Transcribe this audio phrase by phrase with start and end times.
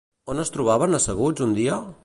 [0.33, 1.81] On es trobaven asseguts un dia?